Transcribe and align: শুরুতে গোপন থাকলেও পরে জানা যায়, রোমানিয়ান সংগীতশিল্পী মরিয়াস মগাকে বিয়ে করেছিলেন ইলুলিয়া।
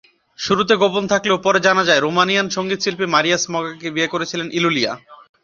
শুরুতে 0.39 0.73
গোপন 0.75 1.03
থাকলেও 1.07 1.37
পরে 1.37 1.59
জানা 1.59 1.83
যায়, 1.85 2.01
রোমানিয়ান 2.01 2.47
সংগীতশিল্পী 2.49 3.05
মরিয়াস 3.05 3.43
মগাকে 3.53 3.87
বিয়ে 3.95 4.11
করেছিলেন 4.13 4.47
ইলুলিয়া। 4.57 4.91